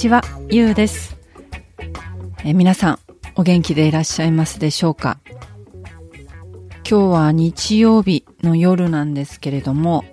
[0.00, 1.18] ちは、ゆうです。
[2.42, 2.98] え皆さん、
[3.34, 5.18] お元気でいらっしゃいますでしょうか？
[6.88, 10.06] 今日は日曜日の夜なんですけれども、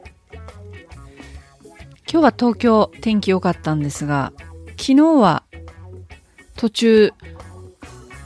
[2.12, 4.34] 今日は東京天気良かったんですが、
[4.72, 5.44] 昨日は
[6.58, 7.14] 途中、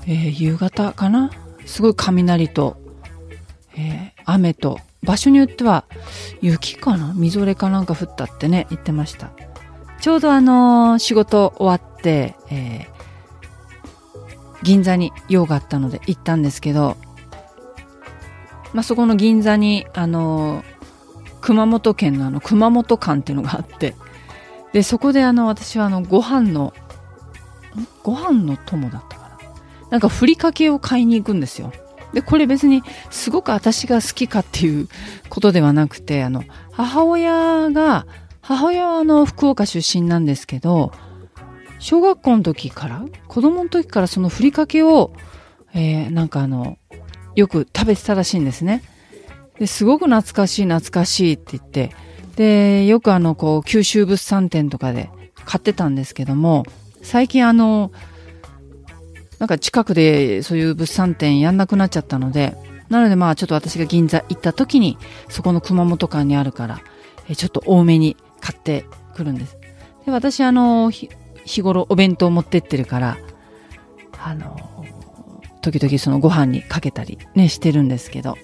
[0.07, 1.29] えー夕方かな？
[1.67, 2.81] すごい雷と、
[3.77, 5.85] えー雨と、場所によっては
[6.41, 7.13] 雪かな？
[7.15, 9.29] みぞれかなんか降ったってね、言ってました。
[10.01, 12.91] ちょうどあの仕事終わって、えー
[14.63, 16.97] 銀座に用があったので行ったんですけど、
[18.73, 20.63] まあ、そこの銀座に、あの
[21.41, 23.95] 熊本県のあの、熊本館っていうのがあって、
[24.73, 26.73] で、そこであの、私はあの、ご飯の、
[28.03, 29.37] ご飯の友だったかな。
[29.89, 31.73] なんか、ふりかけを買いに行くんですよ。
[32.13, 34.87] で、これ別に、すごく私が好きかっていう
[35.29, 38.05] ことではなくて、あの、母親が、
[38.51, 40.91] 母親はあの、福岡出身なんですけど、
[41.79, 45.13] 小学校の時から、子供の時からそのふりかけを、
[45.73, 46.77] えーなんかあの、
[47.33, 48.83] よく食べてたらしいんですね。
[49.57, 51.91] で、すごく懐かしい懐かしいって言って、
[52.35, 55.09] で、よくあの、こう、九州物産展とかで
[55.45, 56.65] 買ってたんですけども、
[57.01, 57.93] 最近あの、
[59.39, 62.55] なんか近くでそういう物産展やんなくなっちゃったので、
[62.89, 64.97] なのでまあちょっと私が銀座行った時に、
[65.29, 66.81] そこの熊本館にあるから、
[67.29, 68.85] えちょっと多めに買って
[69.15, 69.57] くるんです。
[70.05, 71.09] で、私あの、日
[71.61, 73.17] 頃お弁当持ってってるから、
[74.23, 74.85] あの、
[75.61, 78.37] 時々そのご飯にかけたりね、してるんですけど。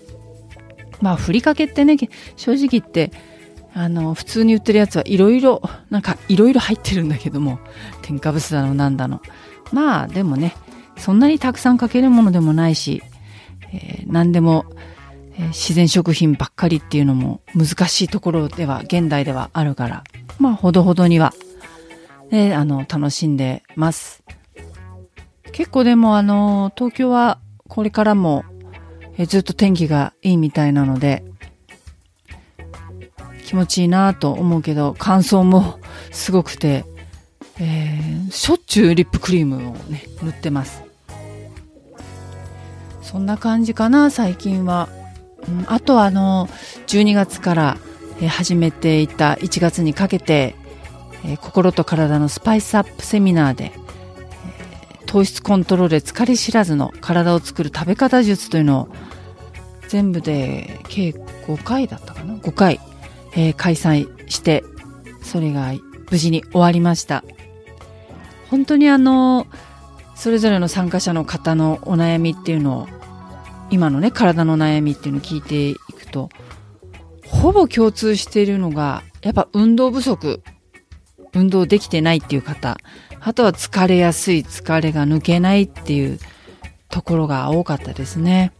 [1.01, 1.95] まあ、ふりかけってね、
[2.35, 3.11] 正直言って、
[3.73, 7.59] あの、普通に売ってるやつはいろいろ、なんかいろいろ入ってるんだけども、
[8.01, 9.21] 添加物だのなんだの。
[9.71, 10.55] まあ、でもね、
[10.97, 13.03] そんなにたくさんかけるものでもないし、
[13.73, 14.65] えー何でも、
[15.37, 20.03] えー自然食品ばっかりっていうのも難しいところでは、現代ではあるから、
[20.39, 21.33] まあ、ほどほどには、
[22.31, 24.23] ね、あの、楽しんでます。
[25.51, 28.43] 結構でもあの、東京はこれからも、
[29.17, 31.23] えーずっと天気がいいみたいなので、
[33.45, 35.79] 気持ちいいなと思うけど、乾燥も
[36.11, 36.85] すごくて、
[37.59, 40.83] えーしょっちゅうリップクリームをね、塗ってます。
[43.01, 44.89] そんな感じかな、最近は。
[45.67, 46.47] あとあの、
[46.87, 47.77] 12月から、
[48.29, 50.55] 始めていた1月にかけて、
[51.41, 53.71] 心と体のスパイスアップセミナーで、
[55.05, 58.87] 糖質コントロールで疲れ知らずの体を作る食べ方術というのを
[59.87, 62.79] 全部で計5回だったかな？5回、
[63.33, 64.63] えー開催して
[65.21, 65.71] それが
[66.11, 67.23] 無事に終わりました。
[68.49, 69.47] 本当にあの
[70.15, 72.87] それぞれの参加者の方のお悩みっていうのを
[73.69, 76.29] 今のね体の悩みっていうのを聞いていくと
[77.25, 80.41] ほぼ共通しているのがやっぱ運動不足
[81.33, 82.77] 運動できてないっていう方
[83.19, 86.19] あとは疲れやすい疲れが抜けないっていう
[86.89, 88.53] ところが多かったですね。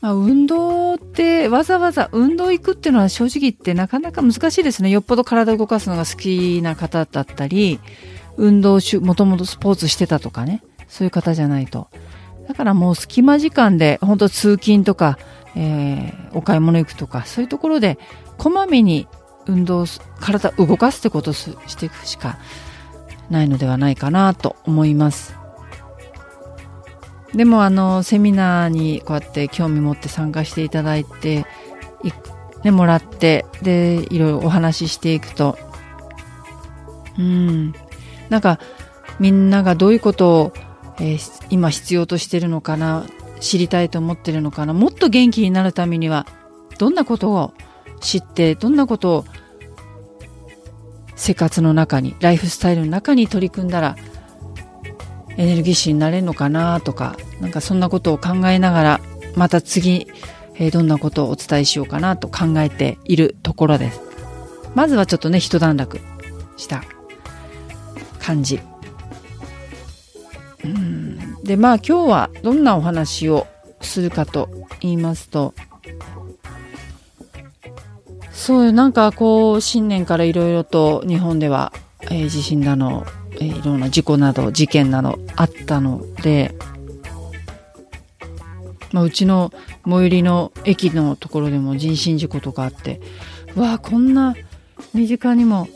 [0.00, 4.90] まあ、運動ってわざわざ運動行くっていうのは正直言ってなかなか難しいですね。
[4.90, 7.80] よっぽど体を動かすのが好きな方だったり、
[8.36, 10.62] 運動し、もともとスポーツしてたとかね。
[10.88, 11.88] そういう方じゃないと。
[12.48, 15.18] だからもう隙間時間で、本当通勤とか、
[15.54, 17.98] えーお買い物行くとか、そういうところで、
[18.36, 19.08] こまめに
[19.46, 22.38] 運動す、体を動かすってことをしていくしか
[23.30, 25.34] ないのではないかなと思います。
[27.34, 31.46] でもあのセミナーにこうやって興味持って参加していただいて
[32.02, 32.10] い
[32.64, 35.58] ね、もらってでいろいろお話ししていくと
[37.18, 37.74] うん
[38.30, 38.58] なんか
[39.20, 40.52] みんながどういうことを、
[41.00, 43.06] えー今必要としてるのかな
[43.40, 46.26] 知りたいと思ってるのかなもっと元気になるためには
[46.78, 47.52] どんなことを
[48.00, 49.24] 知ってどんなことを
[51.14, 53.96] 生活の中にライフスタイルの中に取り組んだら
[55.36, 59.00] エネルギッシュになれるのかなとかなんかそんなことを考えながら
[59.34, 60.06] また次、
[60.54, 64.00] えーどんなことをお伝えしようかなと考えているところです
[64.74, 66.00] まずはちょっとね一段落
[66.56, 66.82] した
[68.18, 68.60] 感じ。
[70.66, 71.42] うん。
[71.44, 73.46] で、まあ今日はどんなお話を
[73.80, 74.48] するかと
[74.80, 75.54] 言いますと、
[78.46, 81.72] そうなんかこう新年からいろいろと日本では、
[82.02, 86.54] えー、地震だの、えー、いろんな事故など事件などあったので、
[88.92, 89.52] まあ、うちの
[89.84, 93.00] 最寄りの駅のところでも人身事故とかあって
[93.56, 94.36] うわこんな
[94.92, 95.66] 身近にも、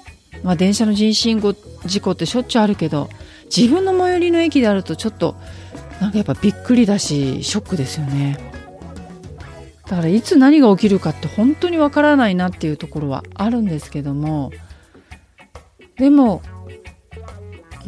[0.44, 3.08] まあ、電車の人身事故ってしょっちゅうあるけど
[3.54, 5.36] 自分の最寄りの駅であるとちょっと
[6.00, 8.38] なんかやっぱびっくりだしショックですよね。
[9.86, 14.52] だからいつ何が起きるかって本当にわからないなっていうところはあるんですけども
[15.96, 16.42] でも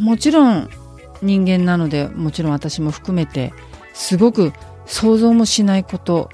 [0.01, 0.69] もちろん
[1.23, 3.53] 人間なのでもちろん私も含めて
[3.95, 4.53] すごく
[4.85, 6.29] 想像もしないこと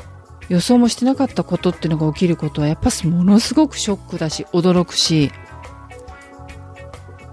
[0.49, 5.31] 予想もしてなかったことっていうのが起きることはやっぱものすごくショックだし驚くし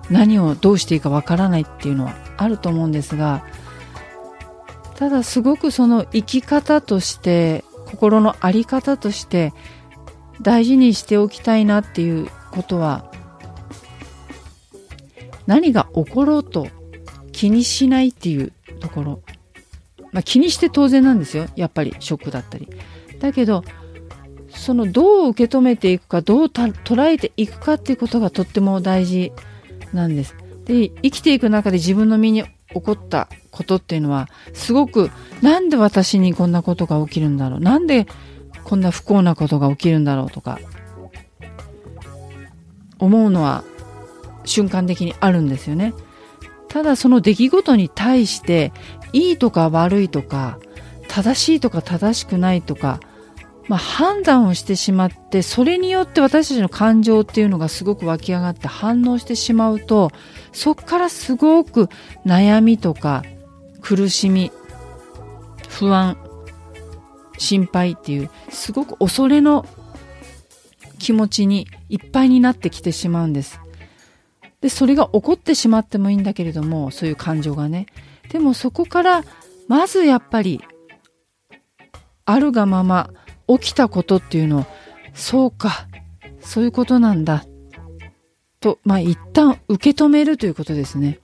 [0.10, 3.46] 何をどうしていいかわからないっていうのはあると思うんですが
[4.96, 9.54] ただすごくその生き方として心の在り方として
[10.42, 13.12] 大事にしておきたいなっていうことは
[15.48, 16.68] 何が起ころうと
[17.32, 19.22] 気にしないっていうところ。
[20.12, 21.48] まあ、気にして当然なんですよ。
[21.56, 22.70] やっぱりショックだったり。
[23.20, 23.64] だけど
[24.50, 29.32] そのどう受け止めていくかどう捉えていくかっていうことがとっても大事。
[29.96, 30.36] なんです。
[30.66, 35.12] で生きていく中で自分の身に起こったことっていうのはすごく
[35.42, 38.08] なんで私にこんなことが起きるんだろうなんで
[38.64, 40.60] こんな不幸なことが起きるんだろうとか
[42.98, 43.64] 思うのは
[44.44, 45.94] 瞬間的にあるんですよね。
[46.68, 48.74] ただその出来事に対して
[49.14, 50.60] いいとか悪いとか
[51.08, 53.00] 正しいとか正しくないとか、
[53.68, 60.12] まあ、判断をしてしまってそれによって私たちの感情っていうのがすごく湧き上がって反応してしまうと
[60.52, 61.90] そこからすごく
[62.26, 63.24] 悩みとか
[63.82, 64.52] 苦しみ
[65.68, 66.18] 不安
[67.38, 69.66] 心配っていうすごく恐れの
[71.00, 73.60] 気持ちにいっぱいになってきてしまうんです。
[74.62, 77.86] で、それが起こってしまってもいいんだけれども、そういう感情がね。
[78.30, 79.24] でもそこから、
[79.68, 80.64] まずやっぱり、
[82.26, 83.12] あるがまま
[83.48, 84.66] 起きたことっていうのを、
[85.14, 85.88] そうか、
[86.42, 87.46] そういうことなんだ。
[88.60, 91.20] と、まあ一旦受け止めるということですね。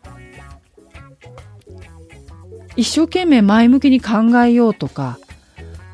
[2.75, 5.19] 一生懸命前向きに考えようとか、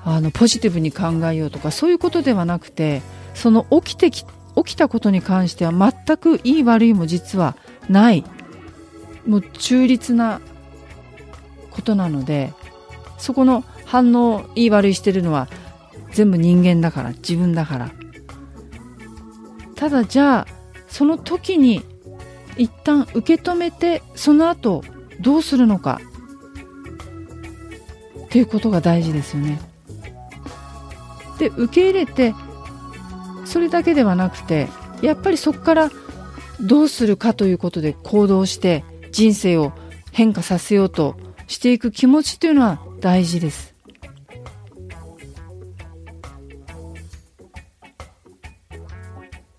[0.04, 3.02] あの、ポジティブに考えようとか、そういうことではなくて、
[3.34, 4.26] その起きてき
[4.58, 7.56] 起きたことに関しては全くいい悪いも実は
[7.90, 8.26] ない
[9.28, 10.42] もう中立な
[11.70, 12.54] ことなので
[13.20, 15.48] そこの反応いい悪いしてるのは
[16.18, 17.92] 全部人間だから自分だから
[19.75, 20.48] ただじゃあ
[20.88, 21.84] その時に
[22.58, 24.84] 一旦受け止めてその後
[25.19, 26.02] どうするのか
[28.25, 29.62] っていうことが大事ですよね。
[31.38, 32.34] で受け入れて
[33.46, 34.69] それだけではなくて
[35.04, 35.92] やっぱりそこから
[36.60, 39.72] どうするかということで行動して人生を
[40.12, 41.16] 変化させようと
[41.46, 43.77] していく気持ちというのは大事です。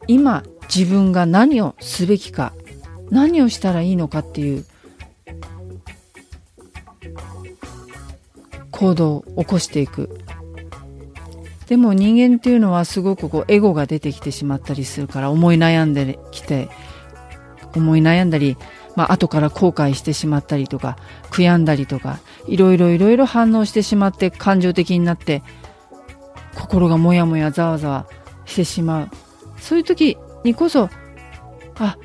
[0.08, 0.42] 今
[0.74, 2.52] 自分が何をすべきか
[3.10, 4.64] 何をしたらいいのかっていう
[8.70, 10.18] 行動を起こしていく。
[11.66, 16.70] でも人間っていうのはすごくこうエゴが出てきてしまったりするから思い悩んできて
[17.76, 18.56] 思い悩んだり、
[18.96, 20.96] まあ後から後悔してしまったりとか
[21.30, 25.42] 悔やんだりとかいろいろいろいろ反応してしまって感情的になって
[26.54, 28.06] 心がもやもやざわざわ
[28.46, 29.08] してしまう。
[29.60, 30.88] そういう時にこそ
[31.78, 31.98] あ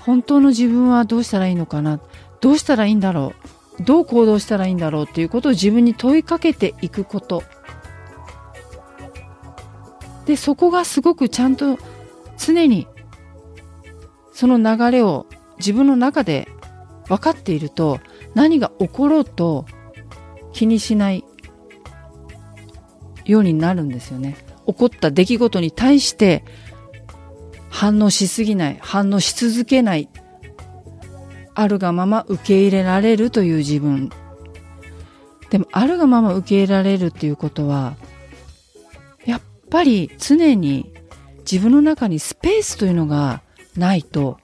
[0.00, 2.00] 本当の自分はどうしたらいいのかな？
[2.40, 3.32] どうしたらいいんだろ
[3.80, 3.82] う？
[3.82, 7.42] どう行動したらいいんだろうっていうことを自分に問いかけていくこと。
[10.26, 11.78] で、そこがすごくちゃんと
[12.38, 12.86] 常に
[14.32, 15.26] その流れを
[15.58, 16.48] 自分の中で
[17.08, 18.00] 分かっていると
[18.34, 19.66] 何が起ころうと
[20.52, 21.24] 気にしない
[23.24, 24.36] ようになるんですよね。
[24.66, 26.44] 起こった出来事に対して
[27.74, 30.08] 反応しすぎない、反応し続けない、
[31.56, 34.10] あるがまま受け入れられるという自分。
[35.50, 37.96] でも、あるがまま受け入れられるっていうことは、
[39.26, 39.40] やっ
[39.70, 40.94] ぱり常に
[41.50, 43.42] 自分の中にスペースというのが
[43.76, 44.38] ないと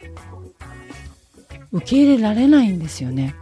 [1.70, 3.36] 受け入れられないんですよね。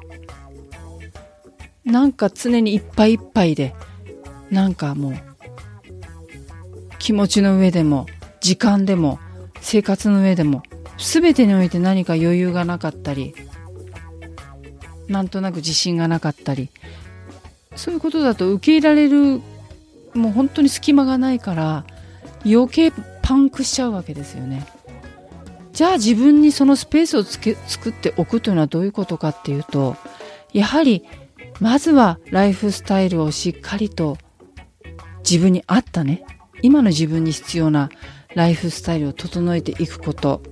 [1.87, 3.75] なんか常にいっぱいいっぱいで、
[4.51, 5.15] なんかもう
[6.99, 8.07] 気持ちの上でも
[8.43, 9.19] 時間でも
[9.61, 10.63] 生活の上でも
[10.99, 13.35] 全てにおいて何か余裕がなかったり
[15.09, 16.71] なんとなく自信がなかったり
[17.77, 19.41] そういうことだと受け入れられる
[20.15, 21.85] もう本当に隙間がないから
[22.45, 24.67] 余計パンクしちゃうわけですよね。
[25.73, 29.97] じゃあ自分にそのスペースをつけ作っておくというのはどういうことかっていうと
[30.53, 31.05] やはり
[31.61, 34.19] まずはライフスタイルをしっかりと
[35.21, 36.25] 自分に合ったね
[36.63, 37.91] 今の自分に必要な
[38.35, 40.43] ライフスタイルを整えていくこと。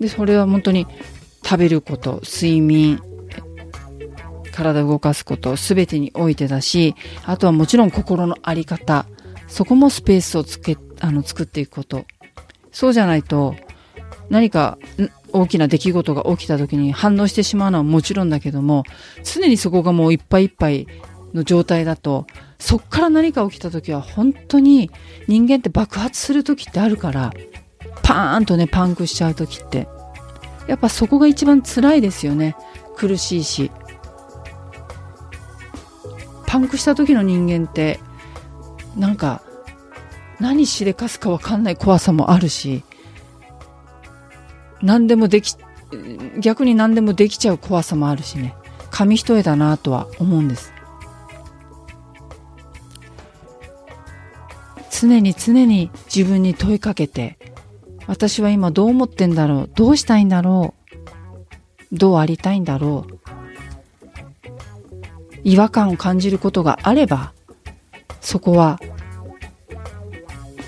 [0.00, 0.86] でそれは本当に
[1.44, 2.20] 食べること。
[2.24, 3.00] 睡眠。
[4.52, 5.56] 体を動かすこと。
[5.56, 6.94] 全てにおいてだし
[7.24, 9.06] あとはもちろん心の在り方。
[9.48, 12.04] そこもスペースをつけあの作っていくこと。
[12.70, 13.54] そうじゃないと
[14.30, 14.78] 何か
[15.32, 18.84] 大きな出来事が起きた時に反応してしまうのはもちろんだけども
[19.24, 20.86] 常にそこがもういっぱいいっぱい
[21.34, 22.26] の状態だと
[22.58, 24.90] そっから何か起きた時は本当に
[25.28, 27.32] 人間って爆発する時ってあるから
[28.02, 29.88] パーンとねパンクしちゃう時って。
[30.66, 32.56] やっぱそこが一番辛いですよね。
[32.96, 33.70] 苦しいし。
[36.46, 37.98] パンクした時の人間って
[38.96, 39.42] なんか
[40.38, 42.84] 何しでかすかわかんない怖さもあるし
[44.82, 45.56] 何でもでき
[46.38, 48.54] 逆に何でもできちゃう怖さもあるしね。
[48.90, 50.71] 紙一重だなとは思うんです。
[55.02, 57.36] 常に常に自分に問いかけて
[58.06, 60.74] 私は今どう思ってんだろうどうしたいんだろ
[61.90, 63.18] うどうありたいんだろう
[65.42, 67.32] 違和感を感じることがあれば
[68.20, 68.78] そこは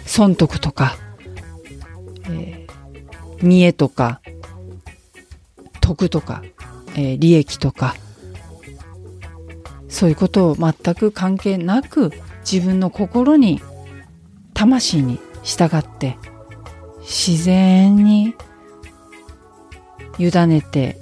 [0.04, 0.96] 損得とか、
[2.24, 4.20] えー、見栄とか
[5.80, 6.42] 得とか、
[6.96, 7.94] えー、利益とか
[9.88, 12.10] そういうことを全く関係なく
[12.40, 13.62] 自分の心に
[14.54, 16.16] 魂に従って
[17.00, 18.34] 自然に
[20.18, 20.98] 委ねて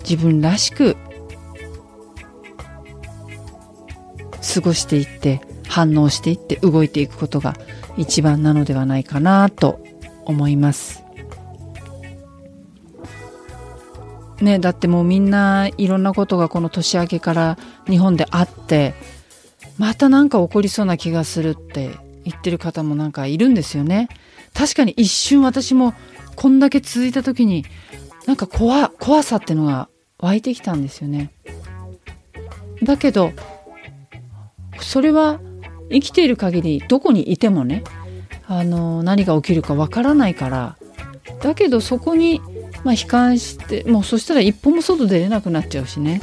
[0.00, 0.96] 自分らしく
[4.54, 7.54] 過ごしていって反応していって動いていくことが
[7.96, 9.80] 一番なのではないかなと
[10.24, 11.04] 思います。
[14.40, 17.58] ねだってもうみんないろんなことがこの年明けから
[17.88, 18.94] 日本であって
[19.78, 21.90] またなんか起こりそうな気がするって
[22.24, 24.08] 言ってる方もなんかいるんですよね。
[24.54, 25.94] 確かに一瞬私も
[26.36, 27.64] こんだけ続いた時に
[28.26, 31.30] なんか怖怖さってのが湧いてきたんですよね。
[32.82, 33.32] だけど
[34.80, 35.40] それは
[35.90, 37.82] 生きている限りどこにいてもね
[38.46, 40.76] あの何が起きるかわからないから
[41.42, 42.40] だけどそこに、
[42.84, 46.20] まあ、悲観してもうそしたら一歩も外出れなくなっちゃうしね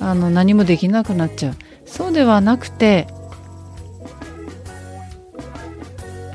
[0.00, 3.06] あの何もできなくなっちゃうそうではなくて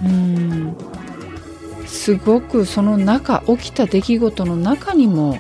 [0.03, 0.75] うん
[1.86, 5.39] すごくその中起きた出来事の中にも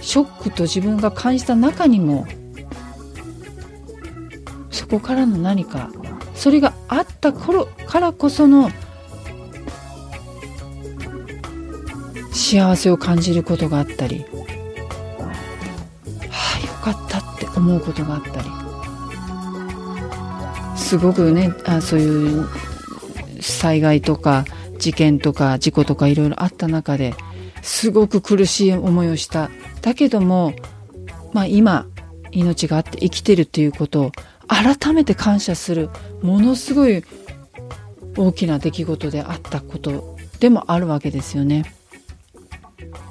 [0.00, 2.26] ショックと自分が感じた中にも
[4.70, 5.90] そこからの何か
[6.34, 8.70] それがあった頃からこその
[12.32, 14.24] 幸せを感じることがあったり
[16.30, 18.67] はあよかったって思うことがあったり。
[20.88, 22.48] すごくねあそういう
[23.42, 24.46] 災害とか
[24.78, 27.14] 事件とか事故とかいろいろあった中で
[27.60, 29.50] すごく苦しい思いをした
[29.82, 30.54] だけども
[31.34, 31.84] まあ今
[32.30, 34.12] 命があって生きてるっていうことを
[34.46, 35.90] 改めて感謝する
[36.22, 37.04] ものすごい
[38.16, 41.70] 大きな出来事であったことでもあるわけですよね。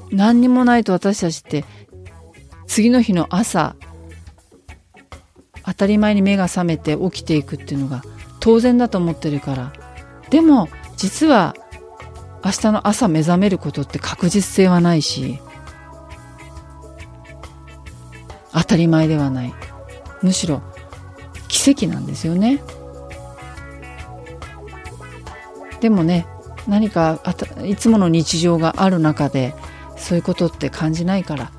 [0.10, 1.64] 何にもないと私たちって
[2.66, 3.76] 次の日の朝
[5.68, 8.02] 当たり前に目が覚めて起きていくっていうのが
[8.40, 9.74] 当然だと思ってるから。
[10.30, 11.56] でも実は
[12.44, 15.40] 明日の朝目覚めることって確実性はないし
[18.54, 19.54] 当たり前ではない。
[20.22, 20.62] むしろ
[21.48, 22.62] 奇跡なんですよね。
[25.82, 26.26] でもね
[26.68, 27.20] 何か
[27.66, 29.54] いつもの日常がある中で
[29.98, 31.52] そういうことって感じないから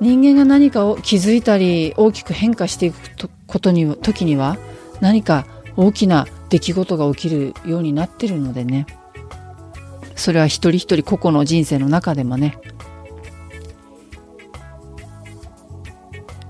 [0.00, 2.98] 人間が何かを気づいたり大きく変化していく
[3.46, 4.58] ことに時には
[5.00, 8.86] 何か大きな出来事が起きるようになってるのでね。
[10.14, 12.58] それは一人一人個々の人生の中でもね。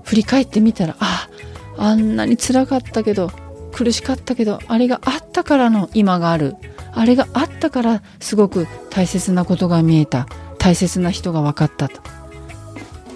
[0.03, 1.29] 振り返ってみたらあ
[1.77, 3.29] あんなに辛かったけど
[3.73, 6.55] 苦しかったけどあれがあったからの今がある。
[6.93, 10.27] あれがあったからすごく大切なことが見えた。
[10.57, 12.16] 大切な人が分かったと。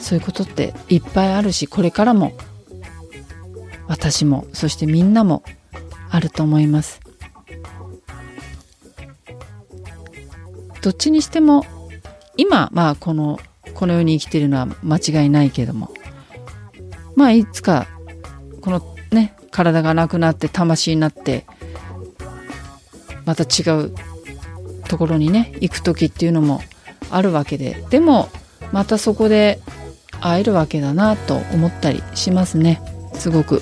[0.01, 2.34] そういうことっていっぱいあるしこれからも
[3.88, 5.43] 私もそしてみんなも
[6.10, 7.00] あると思います。
[10.81, 11.63] どっちにしても
[12.38, 13.39] 今、まあ、この、
[13.75, 15.91] この世に生きてるのは間違いないけども、
[17.15, 17.88] まあ、いつか、
[18.62, 21.46] このね、体がなくなって魂になって、
[23.25, 23.93] また違う
[24.88, 26.62] ところにね、行く時っていうのも
[27.12, 28.29] あるわけで、でも、
[28.72, 29.60] またそこで
[30.22, 32.82] 会えるわけだなと思ったりしますね。
[33.13, 33.62] すごく。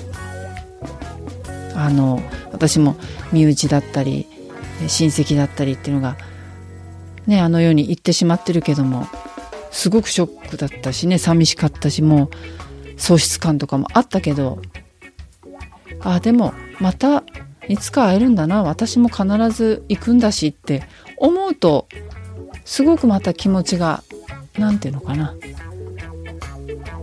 [1.74, 2.96] あの、私も
[3.32, 4.26] 身内だったり、
[4.86, 6.16] 親戚だったりっていうのが、
[7.26, 9.06] ね、あの世に行ってしまってるけども、
[9.70, 14.60] すごくショックだったしね、寂しかったし、もう、喪失感とかもあったけど、
[16.00, 17.24] あ、でも、また、
[17.68, 20.82] いつか会えるんだな、私も必ず行くんだしって
[21.16, 21.88] 思うと、
[22.64, 24.02] すごくまた気持ちが、
[24.58, 25.34] なんていうのかな、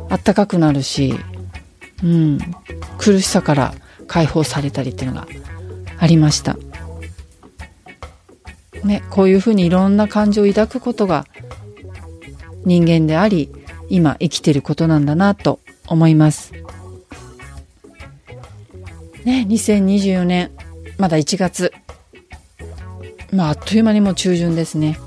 [0.09, 1.13] あったかくなるし、
[2.03, 2.39] うん、
[2.97, 3.73] 苦しさから
[4.07, 5.27] 解放されたりっていうのが
[5.99, 6.57] ありました。
[8.83, 11.25] ね、こういうふうにいろんな感情を抱くことが
[12.65, 13.49] 人間であり、
[13.89, 16.53] 今生きてることなんだなと思います。
[19.25, 20.51] ね、2024年、
[20.97, 21.73] まだ1月。
[23.33, 24.97] まあ、あっという間にもう中旬ですね。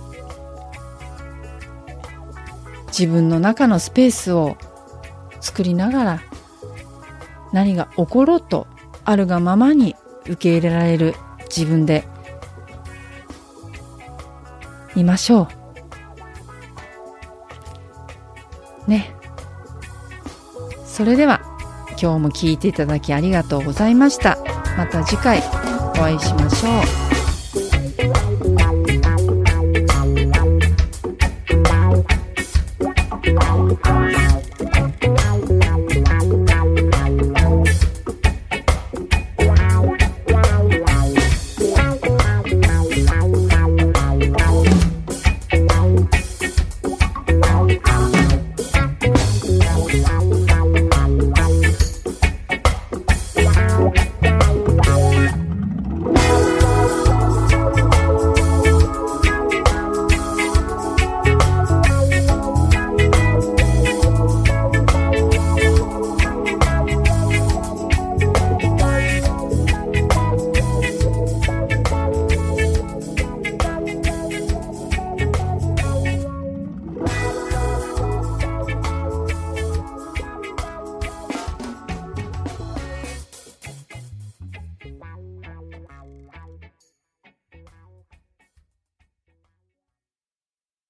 [2.88, 4.56] 自分の中のスペースを
[5.40, 6.22] 作りながら、
[7.52, 8.66] 何が起ころうと
[9.04, 11.14] あるがままに受け入れられる
[11.48, 12.06] 自分で
[14.94, 15.48] いましょ
[18.86, 18.90] う。
[18.90, 19.14] ね。
[20.84, 21.40] それでは
[22.00, 24.38] 今日も聞いていただきありがとうございました。
[24.76, 26.68] また次回お会いしましょ
[27.16, 27.19] う。